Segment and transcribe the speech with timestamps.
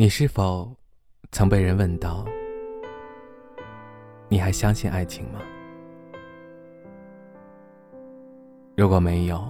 [0.00, 0.72] 你是否
[1.32, 2.24] 曾被人问到
[4.30, 5.40] ：“你还相信爱情吗？”
[8.78, 9.44] 如果没有，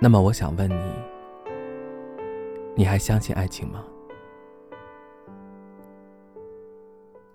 [0.00, 0.92] 那么我想问你：
[2.74, 3.84] 你还相信爱情吗？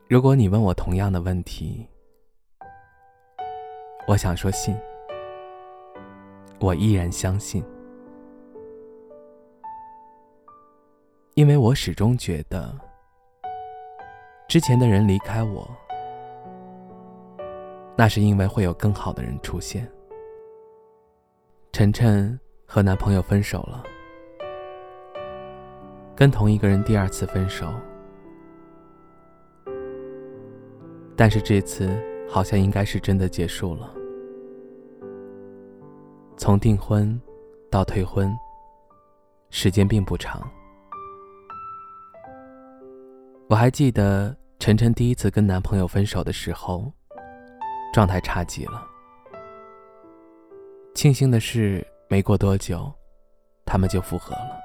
[0.10, 1.88] 如果你问我同样的问题，
[4.06, 4.76] 我想说信，
[6.60, 7.64] 我依然相信。
[11.36, 12.74] 因为我始终觉得，
[14.48, 15.70] 之前的人离开我，
[17.98, 19.86] 那是因为会有更好的人出现。
[21.74, 23.84] 晨晨和男朋友分手了，
[26.16, 27.68] 跟同一个人第二次分手，
[31.18, 33.94] 但是这次好像应该是真的结束了。
[36.38, 37.22] 从订婚
[37.70, 38.34] 到退婚，
[39.50, 40.42] 时间并不长。
[43.48, 46.92] 我还记得晨晨第一次跟男朋友分手的时候，
[47.94, 48.84] 状态差极了。
[50.96, 52.92] 庆幸的是，没过多久，
[53.64, 54.60] 他们就复合了，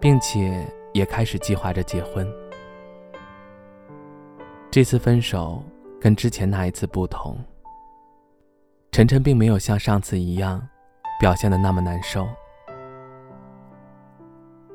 [0.00, 2.26] 并且也开始计划着结婚。
[4.68, 5.62] 这次分手
[6.00, 7.38] 跟之前那一次不同，
[8.90, 10.60] 晨晨并没有像上次一样
[11.20, 12.26] 表现的那么难受。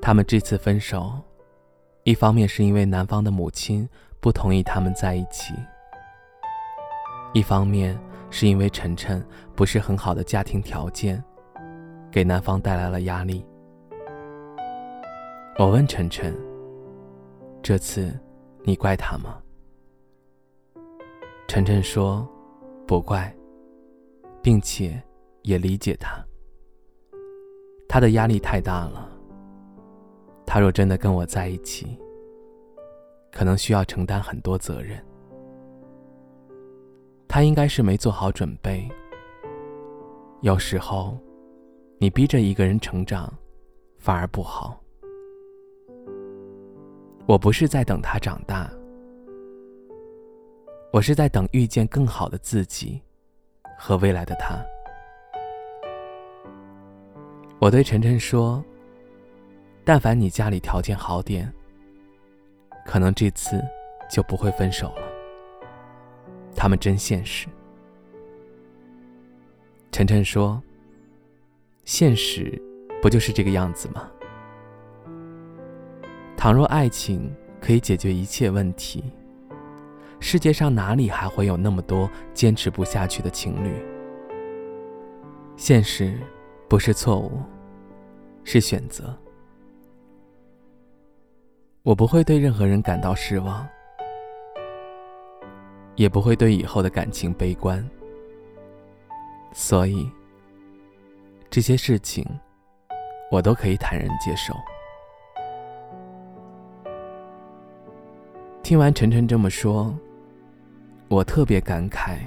[0.06, 1.20] 他们这次分手，
[2.04, 3.90] 一方面是因为男方的母亲
[4.20, 5.56] 不同意他们在一起，
[7.34, 8.00] 一方面
[8.30, 11.24] 是因为晨晨不是很好的家庭条件，
[12.12, 13.44] 给男方带来了压力。
[15.58, 16.32] 我问晨晨
[17.64, 18.16] ：“这次
[18.62, 19.42] 你怪他吗？”
[21.50, 22.30] 晨晨说
[22.86, 23.36] ：“不怪，
[24.40, 25.02] 并且
[25.42, 26.24] 也理解他，
[27.90, 29.14] 他的压力太大了。”
[30.56, 32.00] 他若真的跟我在一起，
[33.30, 34.98] 可能需要承担很多责任。
[37.28, 38.90] 他应该是没做好准备。
[40.40, 41.18] 有时候，
[41.98, 43.30] 你逼着一个人成长，
[43.98, 44.82] 反而不好。
[47.26, 48.72] 我不是在等他长大，
[50.94, 53.02] 我是在等遇见更好的自己
[53.78, 54.56] 和未来的他。
[57.60, 58.64] 我对晨晨说。
[59.86, 61.54] 但凡你家里条件好点，
[62.88, 63.64] 可能这次
[64.10, 65.04] 就不会分手了。
[66.56, 67.48] 他们真现实。
[69.92, 70.60] 晨晨说
[71.86, 72.60] ：“现实
[73.00, 74.10] 不就是这个样子吗？
[76.36, 77.32] 倘若爱情
[77.62, 79.04] 可以解决一切问题，
[80.20, 83.72] 世界上哪里还会有那么多坚持不下去的情侣？
[85.56, 86.20] 现实
[86.68, 87.40] 不是错误，
[88.44, 89.16] 是选择。”
[91.86, 93.64] 我不会对任何人感到失望，
[95.94, 97.88] 也不会对以后的感情悲观，
[99.54, 100.10] 所以
[101.48, 102.26] 这些事情
[103.30, 104.52] 我都可以坦然接受。
[108.64, 109.96] 听完晨晨这么说，
[111.08, 112.18] 我特别感慨：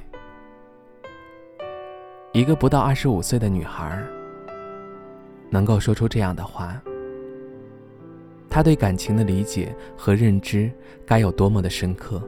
[2.32, 4.00] 一个不到二十五岁的女孩
[5.50, 6.80] 能够说出这样的话。
[8.58, 10.68] 他对感情的理解和认知
[11.06, 12.20] 该有多么的深刻？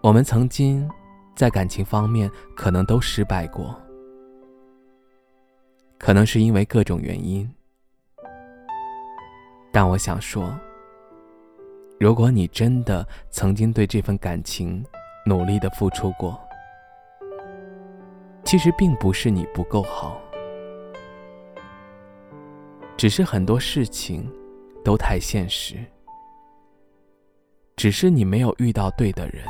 [0.00, 0.88] 我们曾经
[1.34, 3.74] 在感情方面可能都失败过，
[5.98, 7.52] 可能是因为各种原因。
[9.72, 10.56] 但我想说，
[11.98, 14.86] 如果你真的曾经对这份感情
[15.26, 16.40] 努力的付出过，
[18.44, 20.20] 其实并不是你不够好。
[22.96, 24.26] 只是很多事情
[24.82, 25.76] 都太现实，
[27.76, 29.44] 只是你没有遇到对的人。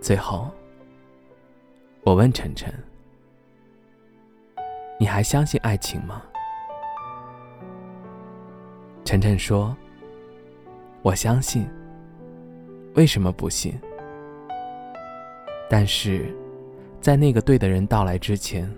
[0.00, 0.50] 最后，
[2.02, 2.72] 我问晨晨
[4.98, 6.22] ：“你还相信爱情吗？”
[9.04, 9.76] 晨晨说
[11.02, 11.68] ：“我相信。
[12.94, 13.78] 为什么不信？
[15.68, 16.34] 但是，
[17.00, 18.68] 在那个对的人到来之前，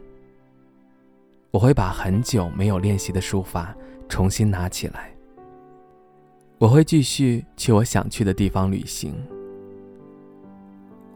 [1.53, 3.77] 我会把很久没有练习的书法
[4.09, 5.13] 重新拿起来。
[6.59, 9.15] 我会继续去我想去的地方旅行。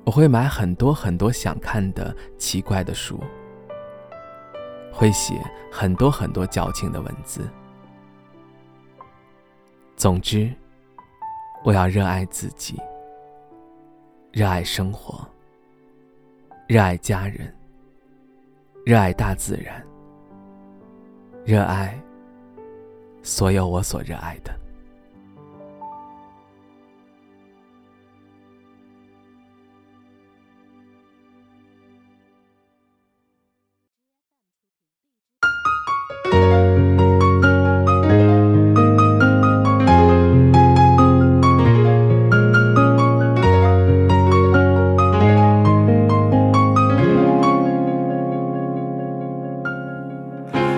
[0.04, 3.18] 我会买很多很多想看的奇怪的书。”
[4.92, 5.34] 会写
[5.70, 7.46] 很多很多矫情的文字。
[9.94, 10.50] 总之，
[11.64, 12.80] 我要热爱自己，
[14.32, 15.26] 热爱生活，
[16.66, 17.54] 热爱家人，
[18.86, 19.84] 热爱大自然，
[21.46, 21.96] 热爱
[23.22, 24.52] 所有我所热爱的。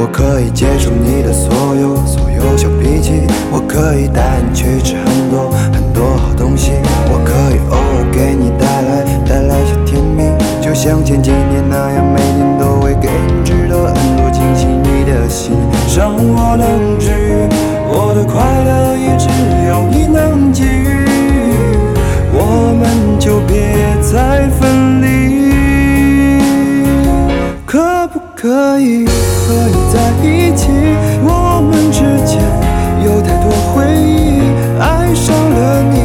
[0.00, 3.20] 我可以接受你的所有所有小脾气，
[3.52, 6.72] 我可以带你去吃很多很多好东西，
[7.12, 10.24] 我可以偶尔给你带来带来小甜蜜，
[10.58, 11.30] 就像前几
[28.40, 29.04] 可以？
[29.04, 30.70] 和你在一起，
[31.22, 32.40] 我们之间
[33.04, 34.40] 有太多回忆。
[34.80, 36.00] 爱上了你，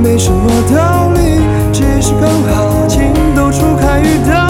[0.00, 1.40] 没什么道理，
[1.72, 4.41] 只是刚好情窦初开遇到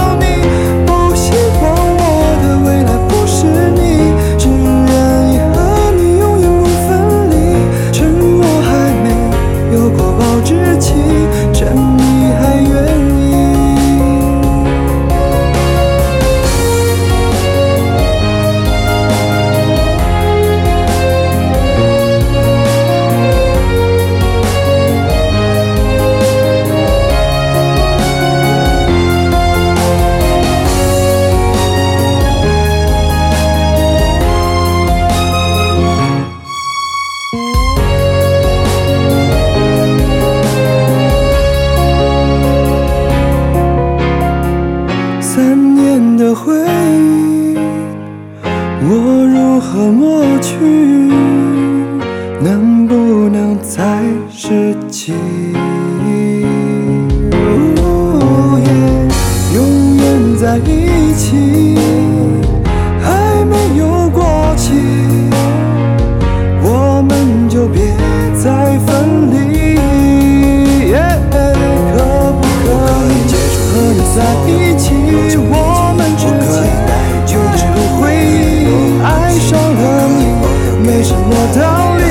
[81.02, 82.02] 什么道理，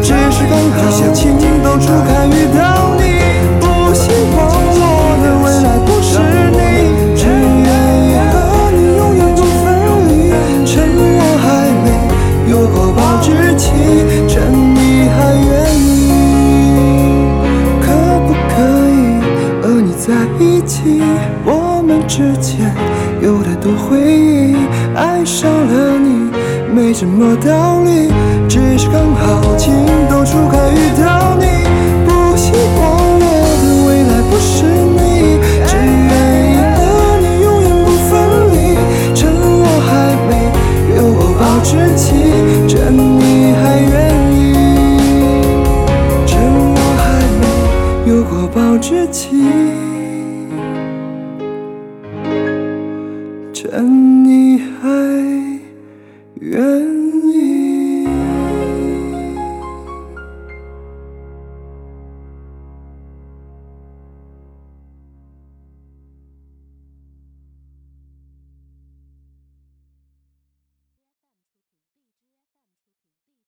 [0.00, 0.78] 只是刚好
[1.12, 3.02] 情窦初开遇到你。
[3.60, 4.02] 不希
[4.36, 4.38] 望
[4.78, 4.80] 我
[5.22, 6.10] 的未来不是
[6.54, 6.56] 你，
[7.16, 7.68] 只愿
[8.06, 8.34] 意和
[8.70, 9.64] 你永远不分
[10.08, 10.10] 离。
[10.64, 11.00] 趁我
[11.42, 11.44] 还
[11.82, 11.86] 没
[12.50, 13.26] 有过保质
[13.56, 13.64] 期，
[14.28, 14.34] 趁
[14.74, 14.78] 你
[15.10, 15.90] 还愿意，
[17.82, 17.84] 可
[18.26, 18.54] 不可
[18.92, 18.94] 以
[19.60, 20.04] 和你在
[20.38, 21.02] 一起？
[21.44, 22.72] 我们之间。
[23.22, 24.54] 有太多回忆，
[24.94, 26.30] 爱上了你
[26.74, 28.10] 没什么道理，
[28.48, 29.72] 只是刚好情
[30.08, 31.65] 窦初开遇到你。